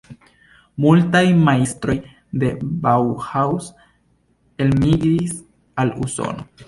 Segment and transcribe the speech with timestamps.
[0.85, 1.97] Multaj majstroj
[2.43, 2.49] de
[2.87, 3.67] "Bauhaus"
[4.67, 5.37] elmigris
[5.85, 6.49] al Usono.